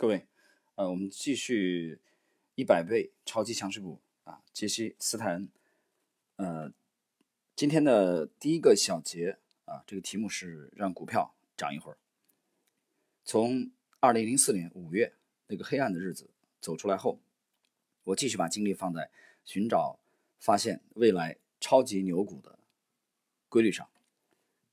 [0.00, 0.26] 各位，
[0.76, 2.00] 呃，我们继续
[2.54, 5.50] 一百倍超级强势股啊，杰西斯坦恩。
[6.36, 6.72] 呃，
[7.54, 9.36] 今天的第一个小节
[9.66, 11.98] 啊，这个题目是让股票涨一会儿。
[13.26, 15.12] 从二零零四年五月
[15.48, 16.30] 那个黑暗的日子
[16.62, 17.20] 走出来后，
[18.04, 19.10] 我继续把精力放在
[19.44, 20.00] 寻找、
[20.38, 22.58] 发现未来超级牛股的
[23.50, 23.86] 规律上。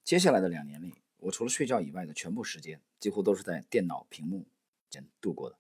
[0.06, 4.46] 接下来的两年里，我除了睡觉以外的全部时间，几乎都是在电脑屏幕。
[4.90, 5.58] 间度过的，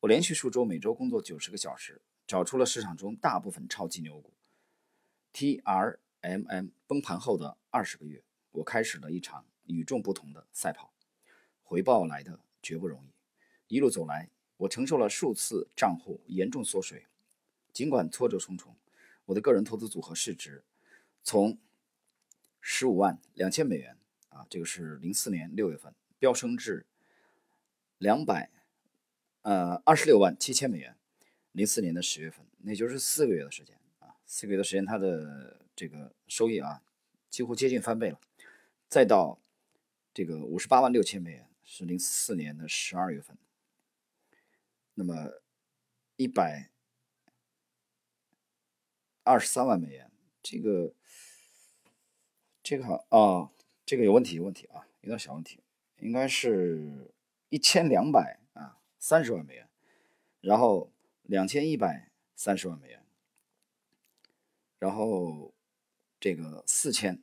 [0.00, 4.32] 我连续数周每周工作九十个小时，找出了市场中大部分超级牛股。
[5.32, 10.92] T R M M 崩盘后的二十个月，我开始了一场与众不同的赛跑，
[11.62, 13.74] 回报来的绝不容易。
[13.74, 17.06] 一路走来，我承受了数次账户严重缩水，
[17.72, 18.76] 尽管挫折重重，
[19.26, 20.64] 我的个人投资组合市值
[21.22, 21.58] 从
[22.60, 23.96] 十五万两千美元
[24.28, 26.86] 啊，这个是零四年六月份飙升至
[27.98, 28.50] 两百。
[29.48, 30.94] 呃，二十六万七千美元，
[31.52, 36.82] 零四年的十月份，那就是四个月的时间啊，四个月的时间，它的这个收益啊，
[37.30, 38.20] 几乎接近翻倍了。
[38.90, 39.40] 再到
[40.12, 43.38] 这个五十八万六千美元，是零四年的十二月份，
[44.92, 45.40] 那么
[46.16, 46.68] 一百
[49.22, 50.10] 二十三万美元，
[50.42, 50.92] 这个
[52.62, 53.50] 这个好啊，
[53.86, 55.60] 这个有问题，有问题啊，有点小问题，
[56.00, 57.14] 应该是
[57.48, 58.40] 一千两百。
[58.98, 59.68] 三十万美元，
[60.40, 60.90] 然后
[61.22, 63.04] 两千一百三十万美元，
[64.78, 65.54] 然后
[66.18, 67.22] 这个四千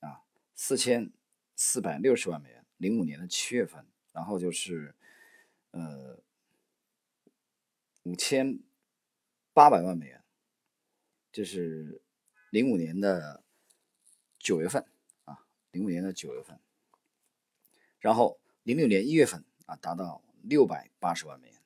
[0.00, 0.22] 啊，
[0.54, 1.12] 四千
[1.54, 4.94] 四百六十万美元，零五年的七月份，然后就是
[5.72, 6.18] 呃
[8.04, 8.58] 五千
[9.52, 10.22] 八百万美元，
[11.30, 12.00] 这是
[12.50, 13.42] 零五年的
[14.38, 14.86] 九月份
[15.26, 16.58] 啊，零五年的九月份，
[18.00, 20.22] 然后零六年一月份啊，达到。
[20.42, 21.56] 六百八十万美元，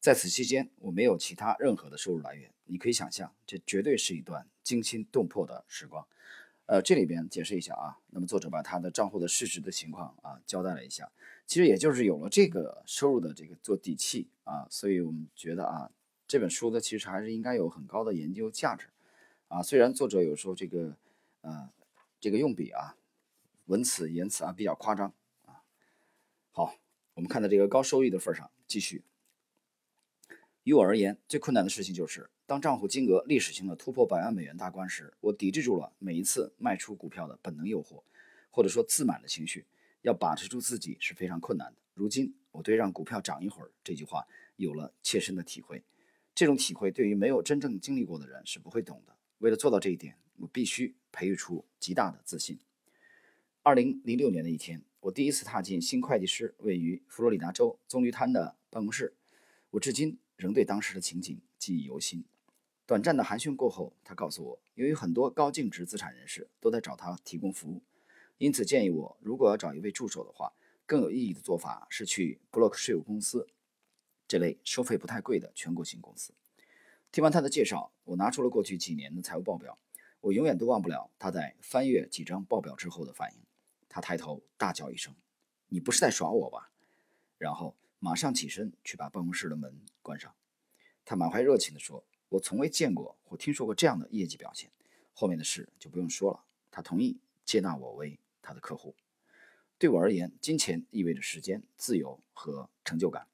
[0.00, 2.52] 在此期间我没有其他任何的收入来源。
[2.64, 6.06] 你可以想象，这绝对是一段惊心动魄的时光。
[6.66, 11.12] 呃，这里边解释一下啊，那么作者把他的账户的市值的情况啊交代了一下。
[11.46, 15.90] 其实也就是有了这个收入的这个做底气啊，所以我们觉得啊，
[16.26, 18.88] 这本书呢其实还是应该有很高的研究价值
[19.46, 19.62] 啊。
[19.62, 20.96] 虽然作者有时候这个
[21.42, 21.70] 呃
[22.18, 22.96] 这个用笔啊
[23.66, 25.12] 文词言辞啊比较夸张
[25.44, 25.62] 啊。
[26.50, 26.74] 好。
[27.16, 29.02] 我们看到这个高收益的份上，继续。
[30.64, 38.02] 于我而言，最困难的事情就是，当账户金额历史性的突破百万美元大关时，我抵制住了每一次卖出股票的本能诱惑，
[38.50, 39.64] 或者说自满的情绪。
[40.02, 41.78] 要把持住自己是非常困难的。
[41.94, 45.82] 如今，我对“让股票涨一会儿”这句话有了切身的体会。
[46.34, 49.16] 这种体会对于没有真正经历过的人是不会懂的。
[49.38, 52.58] 为了做到这一点，我必须培育出极大的自信。
[53.62, 54.82] 二零零六年的一天。
[55.06, 59.14] 我第一次踏进新会计师位于佛罗里达州棕榈滩的办公室，
[59.70, 62.24] 我至今仍对当时的情景记忆犹新。
[62.86, 67.82] 短暂的寒暄过后，他告诉我，由于很多高净值资产人士都在找他提供服务，
[68.38, 70.52] 因此建议我，如果要找一位助手的话，
[70.86, 73.46] 更有意义的做法是去布洛克税务公司
[74.26, 76.34] 这类收费不太贵的全国性公司。
[77.12, 79.78] 听完他的介绍，我拿出了过去几年的财务报表，
[80.20, 83.45] 我永远都忘不了他在翻阅几张报表之后的反应。
[83.96, 85.16] 他抬头大叫一声
[85.68, 86.70] ：“你不是在耍我吧？”
[87.38, 90.34] 然后马上起身去把办公室的门关上。
[91.02, 94.70] 他满怀热情地说：“我从未见过或听说过这样的业绩表现。”
[95.16, 96.44] 后面的事就不用说了。
[96.70, 98.94] 他同意接纳我为他的客户。
[99.78, 103.26] 对我而言，金钱意味着时间、自由和成就感。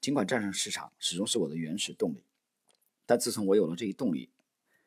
[0.00, 2.24] 尽管战胜市场始终是我的原始动力，
[3.06, 4.30] 但自从我有了这一动力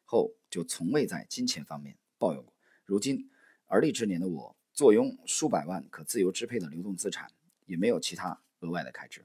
[0.03, 2.53] 后，就从未在金钱方面抱怨过。
[2.83, 3.31] 如今
[3.67, 4.54] 而立之年的我。
[4.75, 7.31] 坐拥数百万可自由支配的流动资产，
[7.65, 9.23] 也没有其他额外的开支。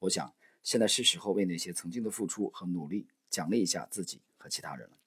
[0.00, 0.34] 我想，
[0.64, 4.98] 现在是时候为那些曾经的付出和努力奖励一下自己和其他人了。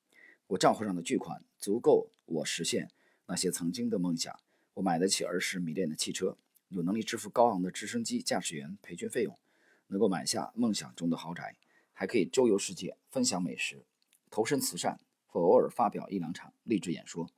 [0.47, 2.91] 我账户上的巨款足够我实现
[3.25, 4.33] 那些曾经的梦想。
[4.75, 6.37] 我买得起儿时迷恋的汽车，
[6.69, 9.37] 有能力支付高昂的直升机驾驶员培训费用，
[9.87, 11.57] 能够买下梦想中的豪宅，
[11.91, 13.83] 还可以周游世界，分享美食，
[14.29, 17.29] 投身慈善，或偶尔发表一两场励志演说。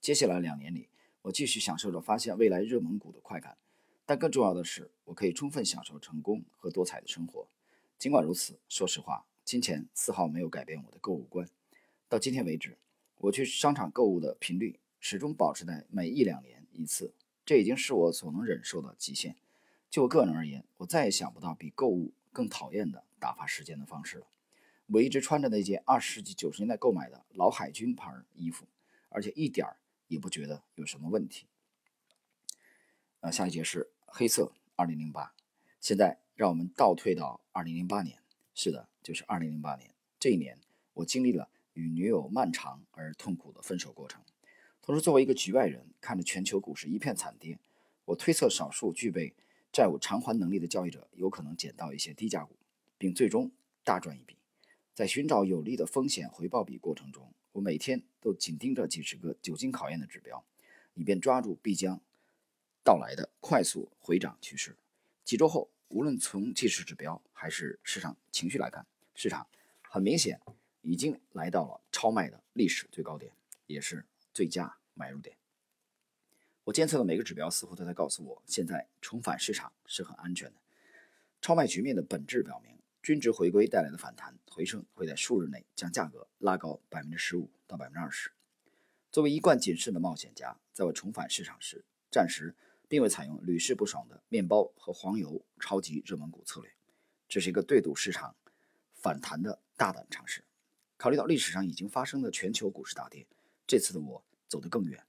[0.00, 0.89] 接下来两年里。
[1.22, 3.58] 我继续享受着发现未来热门股的快感，
[4.06, 7.46] 但更重要的是，我可以充分享受成功和多彩的生活。
[7.98, 11.46] 尽管如此，说实话，金钱丝毫没有改变我的购物观。
[12.08, 12.78] 到今天为止，
[13.18, 17.12] 我去商场购物的频率始终保持在每一两年一次，
[17.44, 19.36] 这已经是我所能忍受的极限。
[19.90, 24.26] 就我个人而言，我再也想不到比购物更讨厌的打发时间的方式了。
[24.86, 28.66] 我一直穿着那件二十世纪九十年代购买的老海军牌衣服，
[29.10, 29.76] 而且一点儿。
[30.10, 31.46] 也不觉得有什么问题。
[33.20, 35.32] 呃，下一节是黑色二零零八，
[35.80, 38.18] 现在让我们倒退到二零零八年，
[38.54, 40.58] 是的，就是二零零八年这一年，
[40.94, 44.20] 我经历了与女友漫长而痛苦的分手过程。
[44.82, 47.58] 同时，作为一个局外人，看着全球股市一片惨跌，
[48.06, 49.34] 我推测少数具备
[49.70, 52.56] 债务偿还能力的交易者有可能捡到一些低价股，
[52.98, 53.52] 并最终
[53.84, 54.36] 大赚一笔。
[54.94, 60.44] 在寻找有利的风险回报比过程中，我每天都紧盯着几十个久经考验的指标，
[60.94, 62.00] 以便抓住必将
[62.84, 64.76] 到来的快速回涨趋势。
[65.24, 69.46] 几周后，无论从技术指标还是市场情绪来看，市场
[69.82, 70.40] 很明显
[70.82, 73.32] 已经来到了超卖的历史最高点，
[73.66, 75.36] 也是最佳买入点。
[76.64, 80.60] 我监测的每个指标似乎都在告诉我，现在重返市场是很安全的。
[81.40, 88.30] 超卖局面的本质表明，均值回归带来的反弹回升会在数日内将价格拉高百分之十五到百分之二十。
[89.10, 92.54] 作为一贯谨慎的冒险家，在我重返市场时，暂时
[92.88, 96.70] 并未采用屡试不爽的面包和黄油超级热门股策略。
[97.28, 98.36] 这是一个对赌市场
[98.94, 100.44] 反弹的大胆尝试。
[100.96, 103.26] 考虑到历史上已经发生的全球股市大跌，
[103.66, 105.04] 这次的我走得更远。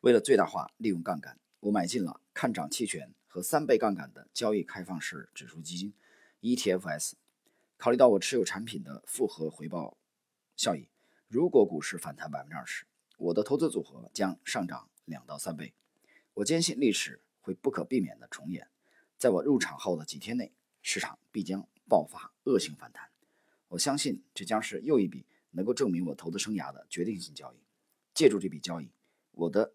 [0.00, 5.94] 为了最大化利用杠杆，我买进了看涨期权和三倍杠杆的交易开放式指数基金
[6.40, 7.12] （ETFs）。
[7.76, 9.96] 考虑到我持有产品的复合回报
[10.56, 10.88] 效益，
[11.28, 12.86] 如果股市反弹百分之二十，
[13.18, 15.74] 我的投资组合将上涨两到三倍。
[16.34, 18.68] 我坚信历史会不可避免地重演。
[19.18, 20.52] 在我入场后的几天内，
[20.82, 23.10] 市场必将爆发恶性反弹。
[23.68, 27.56] 我相信这将是又一笔能够证明我投资生涯的决定性交易。
[28.14, 28.90] 借助这笔交易，
[29.32, 29.72] 我的。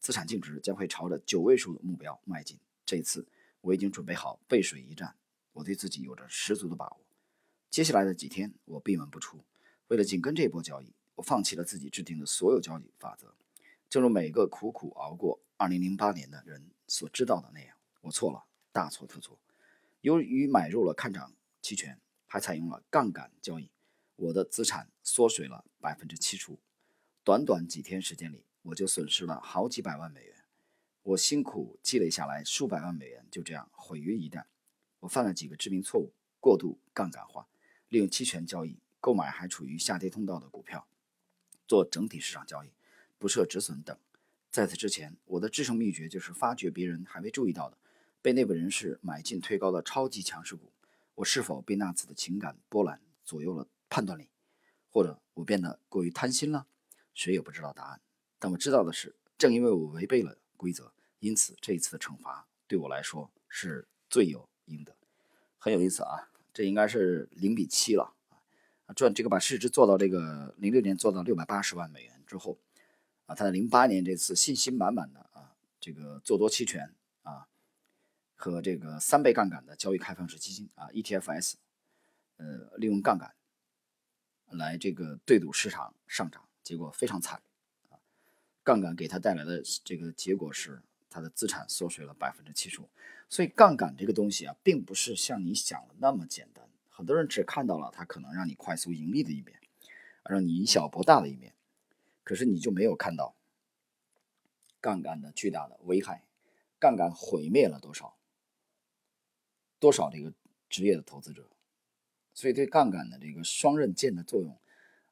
[0.00, 2.58] 资产净值将会朝着九位数的目标迈进。
[2.84, 3.26] 这一次，
[3.62, 5.16] 我已经准备好背水一战，
[5.54, 7.00] 我对自己有着十足的把握。
[7.70, 9.44] 接下来的几天，我闭门不出。
[9.88, 13.34] 为了紧跟这波交易，我放弃了自己制定的所有交易法则。
[13.88, 19.38] 正如每个苦苦熬过2008年的人所知道的那样，我错了，大错特错。
[20.02, 23.70] 由于买入了看涨期权，还采用了杠杆交易，
[24.16, 26.60] 我的资产缩水了百分之七十五。
[27.22, 28.44] 短短几天时间里。
[28.64, 30.36] 我就损失了好几百万美元，
[31.02, 34.46] 我辛苦积累下来数百万美元就这样毁于一旦。
[35.04, 37.46] 我犯了几个致命错误：过度杠杆化，
[37.90, 40.88] 利用期权交易购买还处于下跌通道的股票，
[41.68, 42.70] 做整体市场交易，
[43.18, 43.94] 不设止损等。
[44.50, 47.76] 在此之前，我的制胜秘诀就是发掘别人还未注意到的
[48.22, 50.72] 被内部人士买进推高的超级强势股。
[51.16, 54.30] 我是否被那次的情感波澜左右了判断力，
[54.88, 56.66] 或者我变得过于贪心了？
[57.12, 58.00] 谁也不知道答案。
[58.38, 64.94] 但我知道的是，正因为我违背了规则，因此这一次的惩罚对我来说是最有赢得。
[65.58, 68.14] 很有意思啊，这应该是零比七了
[68.86, 68.92] 啊！
[68.94, 72.58] 赚这个把市值做到这个零六年做到六百八十万美元之后
[73.26, 77.48] 啊，他在零八年这次信心满满的啊，这个做多期权啊
[78.34, 81.54] 和这个三倍杠杆的交易开放式基金啊 ETFs，
[82.36, 83.34] 呃，利用杠杆
[84.50, 87.40] 来这个对赌市场上涨，结果非常惨
[87.88, 87.96] 啊。
[88.62, 92.88] 杠杆给他带来的这个结果是，他的资产缩水了百分之七十五。
[93.34, 96.70] 所以杠杆这个东西啊，并不是像你想的那么简单。
[96.88, 99.58] 很多人只看到了它可能让你快速盈利的一面，
[100.22, 101.52] 让你以小博大的一面，
[102.22, 103.34] 可是你就没有看到
[104.80, 106.22] 杠杆的巨大的危害。
[106.78, 108.16] 杠杆毁灭了多少
[109.80, 110.32] 多少这个
[110.68, 111.50] 职业的投资者？
[112.34, 114.56] 所以对杠杆的这个双刃剑的作用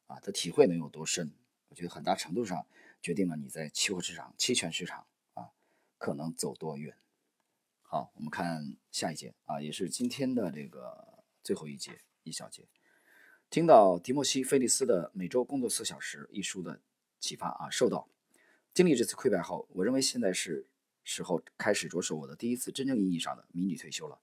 [0.06, 1.32] 啊，的体会能有多深？
[1.70, 2.64] 我觉得很大程度上。
[3.00, 5.50] 决定了你在期货市场、期权市场啊，
[5.98, 6.96] 可能走多远。
[7.94, 12.66] 好，我们看下一节啊，也是今天的这个最后一节一小节。
[13.50, 16.80] 听到迪莫西·菲利斯的《每周工作四小时》一书的
[17.20, 18.08] 启发啊，受到
[18.72, 20.66] 经历这次溃败后，我认为现在是
[21.04, 24.18] 时候开始着手我的第一次真正意义上的迷你退休了。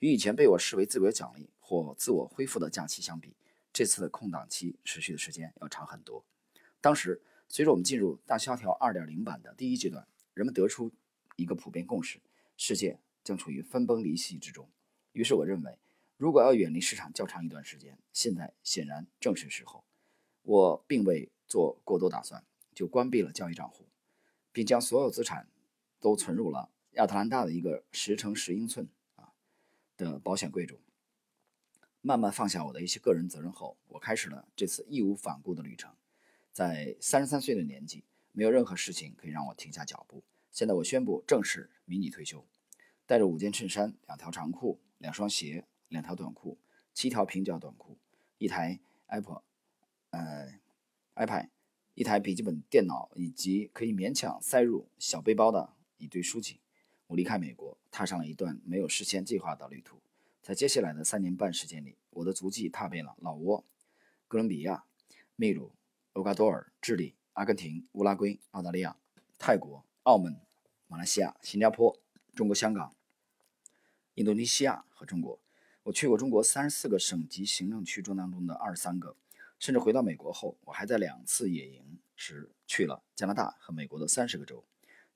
[0.00, 3.34] 与以前被我视为自我奖励或自我恢复的假期相比，
[3.72, 6.26] 这次的空档期持续的时间要长很多。
[6.82, 7.22] 当时。
[7.46, 10.90] 随着我们进入大萧条2.0版的第一阶段，人们得出
[11.36, 12.18] 一个普遍共识：
[12.56, 14.68] 世界将处于分崩离析之中。
[15.12, 15.78] 于是我认为，
[16.16, 19.82] 如果要远离市场较长一段时间，现在显然正是时候。
[20.42, 23.86] 我并未做过多打算，就关闭了交易账户，
[24.52, 25.48] 并将所有资产
[25.98, 29.32] 都存入了亚特兰大的一个十乘十英寸啊
[29.96, 30.78] 的保险柜中。
[32.02, 35.90] 慢慢放下我的一些个人责任后，我开始了这次义无反顾的旅程。
[36.52, 40.22] 在三十三岁的年纪，没有任何事情可以让我停下脚步。
[40.52, 42.46] 现在我宣布正式迷你退休，
[43.06, 46.58] 带着五件衬衫、两条长裤、两双鞋、两条短裤、
[46.92, 47.98] 七条平角短裤、
[48.38, 49.42] 一台 Apple，
[50.10, 50.58] 呃
[51.14, 51.48] ，iPad，
[51.94, 56.60] 一台笔记本电脑以及可以勉强塞入小背包的一堆书籍。
[57.08, 60.00] 我离开美国，踏上了一段没有事先计划的旅途。
[60.42, 63.64] 在接下来的三年半时间里，我的足迹踏遍了老挝、
[64.26, 64.84] 哥伦比亚、
[65.36, 65.72] 秘鲁、
[66.14, 68.96] 厄瓜多尔、智利、阿根廷、乌拉圭、澳大利亚、
[69.38, 70.40] 泰国、澳门、
[70.86, 71.98] 马来西亚、新加坡、
[72.34, 72.94] 中国香港、
[74.14, 75.40] 印度尼西亚和中国。
[75.84, 79.16] 我去过中国三十四个省级行政区中当中的二十三个，
[79.58, 84.64] 甚至回到美国后，我还在两次野营时去了加拿大和美国的三十个州。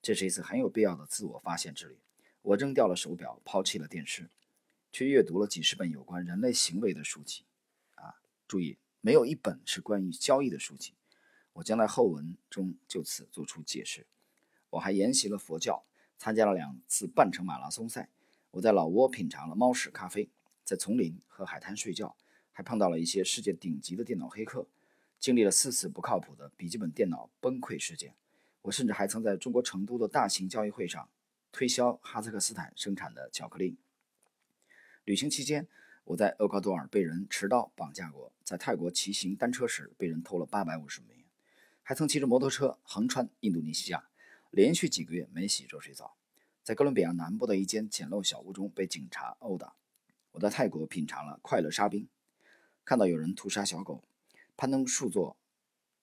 [0.00, 1.98] 这是一次很有必要的自我发现之旅。
[2.42, 4.30] 我扔掉了手表，抛弃了电视，
[4.92, 7.44] 却阅读了几十本有关人类行为的书籍。
[7.96, 8.14] 啊，
[8.46, 10.94] 注意，没有一本是关于交易的书籍。
[11.54, 14.06] 我将在后文中就此做出解释。
[14.70, 15.84] 我还研习了佛教，
[16.18, 18.08] 参加了两次半程马拉松赛。
[18.50, 20.28] 我在老挝品尝了猫屎咖啡，
[20.64, 22.16] 在丛林和海滩睡觉，
[22.52, 24.66] 还碰到了一些世界顶级的电脑黑客，
[25.20, 28.14] 经历了四次不靠谱的笔记本电脑崩溃事件。
[28.62, 31.08] 我甚至还曾在中国成都的大型交易会上
[31.52, 33.76] 推销哈萨克斯坦生产的巧克力。
[35.04, 35.68] 旅行期间，
[36.04, 41.24] 我在厄瓜多尔被人持刀绑架过，在泰国骑行单车时被人偷了八百五十美元，
[41.82, 44.07] 还曾骑着摩托车横穿印度尼西亚，
[44.58, 46.16] 连续几个月没洗热水澡，
[46.64, 49.76] 在哥伦比亚南部的一间简陋小屋中被警察殴打。
[50.32, 52.08] 我在泰国品尝了快乐沙冰，
[52.84, 54.02] 看到有人屠杀小狗，
[54.56, 55.36] 攀登数座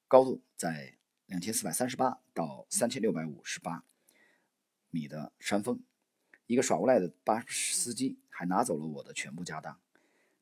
[0.07, 0.95] 高度在。
[1.27, 3.83] 两千四百三十八到三千六百五十八
[4.91, 5.81] 米的山峰，
[6.45, 9.77] 一个耍无赖的巴士司机还拿走了我的全部家当，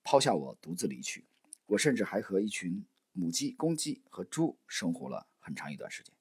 [0.03, 1.25] 抛下我独自离去。
[1.65, 6.13] 我甚至还和一群母鸡、公鸡和猪生活了很长一段时间。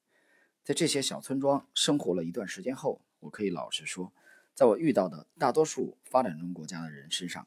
[0.63, 4.13] 在这些小村庄生活了一段时间后，我可以老实说，
[4.55, 7.45] 在我遇到的大多数发展中国家的人身上，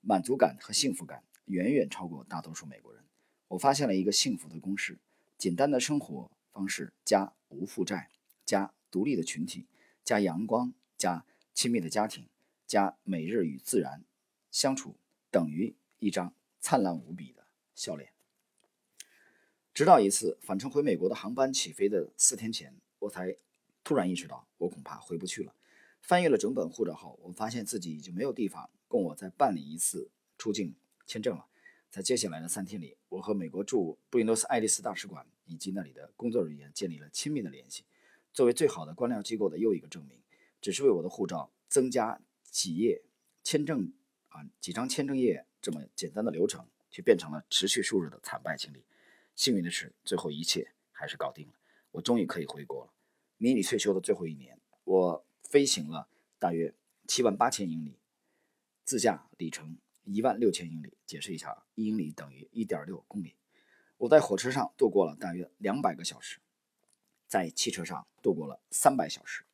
[0.00, 3.04] 满足感和幸福感远远超过大多数美国人。
[3.48, 4.98] 我发现了一个幸福的公式。
[5.38, 8.10] 简单的生活方式加无负债
[8.44, 9.66] 加独立的群体
[10.04, 12.28] 加阳光加亲密的家庭
[12.64, 14.04] 加每日与自然
[14.52, 14.94] 相处
[15.32, 17.44] 等于一张灿烂无比的
[17.74, 18.11] 笑脸。
[19.74, 23.34] 直到一次返程回美国的航班起飞的四天前，我才
[23.82, 25.54] 突然意识到我恐怕回不去了。
[26.02, 30.74] 翻阅了整本护照后，我发现自己已经没有地方供我再办理一次出境
[31.06, 31.46] 签证了。
[31.90, 37.84] 在接下来的三天里，我和美国驻布宜诺斯艾利斯大使馆以及那里的工作人员建立了亲密的联系。
[38.34, 40.20] 作为最好的官僚机构的又一个证明，
[40.60, 43.02] 只是为我的护照增加几页
[43.42, 43.90] 签证
[44.28, 48.84] 啊，几张签证页这么简单的流程，却变成了持续数日的惨败经历。
[49.34, 51.54] 幸运的是，最后一切还是搞定了，
[51.92, 52.92] 我终于可以回国了。
[53.38, 56.08] 迷你退休的最后一年，我飞行了
[56.38, 56.74] 大约
[57.06, 57.98] 七万八千英里，
[58.84, 59.78] 自驾里程。
[60.04, 63.36] 一万六千英里，解释一下，一英里等于一点六公里。
[63.98, 66.40] 我在火车上度过了大约两百个小时，
[67.28, 69.44] 在汽车上度过了三百小时，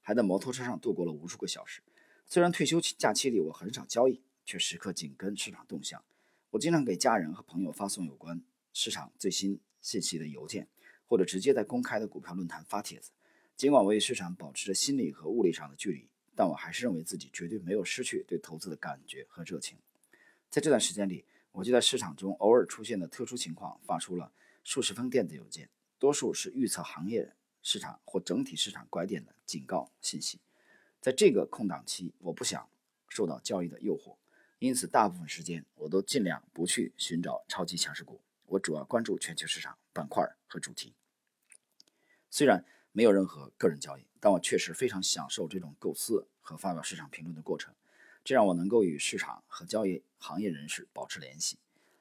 [0.00, 1.82] 还在摩托车上度过了无数个小时。
[2.26, 6.02] 虽然退休期假期里我很少交易，却时刻紧跟市场动向。
[6.50, 8.42] 我经常给家人和朋友发送有关
[8.72, 10.68] 市场最新信息的邮件，
[11.06, 13.10] 或者直接在公开的股票论坛发帖子。
[13.56, 16.08] 尽管我与市场保持着心理和物理上的距离。
[16.32, 19.76] 但我还是认为自己绝对没有失去对投资的感觉和热情。
[20.48, 24.32] 在这段时间里，我就在市场中偶尔出现的特殊情况发出了
[24.64, 30.40] 数十封电子邮件，多数是预测行业市场或整体市场拐点的警告信息。
[30.98, 32.70] 在这个空档期，我不想
[33.06, 34.16] 受到交易的诱惑，
[34.60, 38.22] 因此大部分时间我都尽量不去寻找超级强势股。
[38.50, 40.94] 我主要关注全球市场板块和主题。
[42.30, 44.04] 虽然没有任何个人交易。
[44.22, 47.74] 但我确实非常享受这种构思和发表市场评论的过程，
[48.22, 51.58] 这让我能够与市场和交易行业人士保持联系。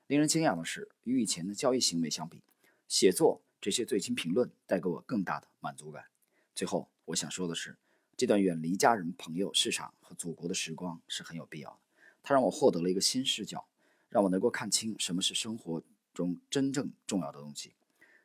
[0.07, 2.43] 令人惊讶的是，与以前的交易行为相比，
[2.89, 6.07] 写作这些最新评论带给我更大的满足感。
[6.53, 7.77] 最后，我想说的是，
[8.17, 11.77] 这段远离家人、朋友、市场和祖国的时光是很有必要的。
[12.21, 13.65] 它让我获得了一个新视角，
[14.09, 15.81] 让我能够看清什么是生活
[16.19, 17.71] 中真正重要的东西。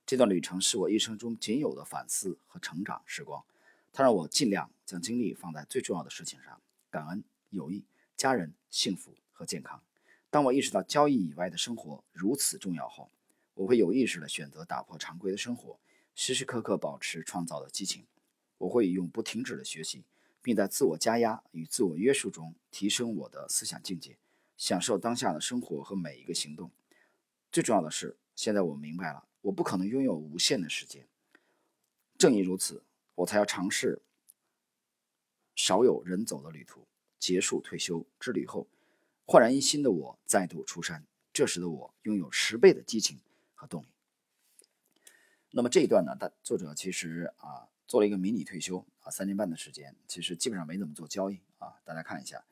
[0.04, 3.44] 这段旅程是我一生中仅有的反思和成长时光。
[3.92, 6.60] 它让我尽量将精力放在最重要的事情上：
[6.90, 7.84] 感恩、友谊、
[8.16, 9.80] 家人、幸福和健康。
[10.28, 13.08] 当我意识到交易以外的生活如此重要后，
[13.54, 15.78] 我会有意识地选择打破常规的生活，
[16.16, 18.04] 时时刻刻保持创造的激情。
[18.58, 20.02] 我会永不停止的学习，
[20.42, 24.18] 并在自我加压与自我约束中提升我的思想境界，
[24.56, 26.72] 享受当下的生活和每一个行动。
[27.54, 31.06] 最重要的是，现在我明白了，我不可能拥有无限的时间。
[32.18, 32.82] 正因如此。
[33.14, 34.02] 我才要尝试
[35.54, 36.84] 少有人走的旅途。
[37.20, 38.66] 结束退休之旅后，
[39.24, 41.06] 焕然一新的我再度出山。
[41.32, 43.20] 这时的我拥有十倍的激情
[43.54, 43.86] 和动力。
[45.52, 46.16] 那么这一段呢？
[46.18, 51.80] 他作者其实啊做了一个迷你退休啊，三年半的时间，其实基本上没怎么做交易啊。
[51.84, 52.44] 大家看一下，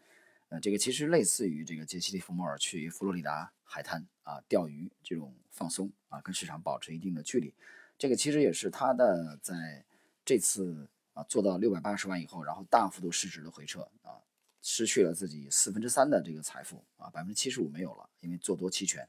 [0.50, 7.54] 呃，这个其实类似于这个杰西·利弗莫尔去佛罗里达海滩啊钓鱼这种放松啊，跟市场保持一定的距离。
[7.96, 9.86] 这个其实也是他的在
[10.26, 14.20] 这次啊做到六百八十万以后，然后大幅度市值的回撤啊，
[14.60, 19.08] 失去了自己四分之三的这个财富啊，百分之七十五没有了，因为做多期权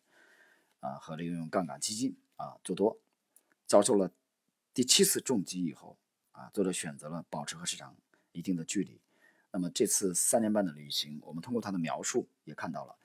[0.80, 2.98] 啊和这个用杠杆基金啊做多，
[3.68, 4.10] 遭受了
[4.74, 5.98] 第七次重击以后。
[6.32, 7.96] 啊，作者选择了保持和市场
[8.32, 9.00] 一定的距离。
[9.52, 12.98] 那么这次三年半的旅行，我们通过他的描述也看到了，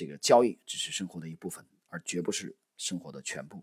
[0.00, 3.62] 这个交易只是生活的一部分，而绝不是生活的全部。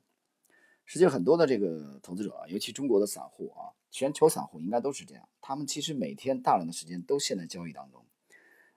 [0.86, 5.28] 实际上，很多的这个投资者啊，尤其中国的散户啊，全球散户应该都是这样。
[5.42, 8.06] 他们其实每天大量的时间都陷在交易当中，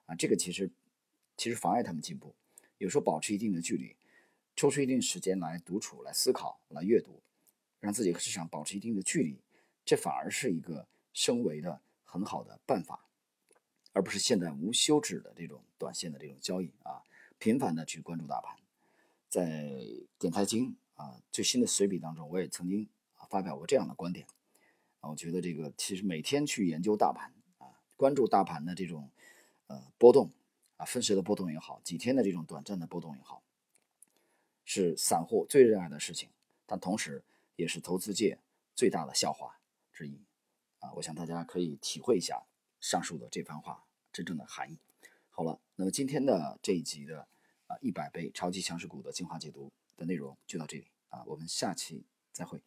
[0.06, 0.70] 啊，这个其实
[1.36, 2.34] 其实妨碍他们进步。
[2.78, 3.94] 有时候保持一定的距离，
[4.56, 7.22] 抽出一定时间来独处、来思考、来阅读，
[7.78, 9.38] 让自己和市场保持一定的距离。
[9.84, 13.04] 这反而是一个升维的很好的办法，
[13.92, 17.04] 而不是现在无休止的这种短线的这种交易啊，
[17.40, 18.56] 频繁的去关注大盘。
[19.28, 19.82] 在
[20.18, 24.26] 点财经啊最新的随笔当中，我也曾经啊发表过这样的观点
[25.00, 29.10] 啊，我觉得这个其实每天去研究大盘啊，关注大盘的这种
[29.68, 30.30] 呃波动
[30.76, 33.42] 啊，分时的波动也好，几天的这种短暂的波动也好，
[34.64, 36.28] 是散户最热爱的事情，
[36.66, 37.24] 但同时
[37.56, 38.38] 也是投资界
[38.74, 39.56] 最大的笑话。
[39.94, 40.20] 之一
[40.80, 42.42] 啊，我想大家可以体会一下
[42.80, 44.76] 上述的这番话真正的含义。
[45.40, 47.26] 好了，那么今天的这一集的
[47.66, 52.62] 啊一百倍超级强势股的精华解读的内容就到这里啊，我们下期再会。